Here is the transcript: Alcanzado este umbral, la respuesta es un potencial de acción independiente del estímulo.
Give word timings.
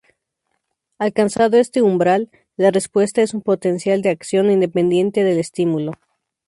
Alcanzado 0.97 1.57
este 1.57 1.83
umbral, 1.83 2.31
la 2.57 2.71
respuesta 2.71 3.21
es 3.21 3.35
un 3.35 3.43
potencial 3.43 4.01
de 4.01 4.09
acción 4.09 4.49
independiente 4.49 5.23
del 5.23 5.37
estímulo. 5.37 5.91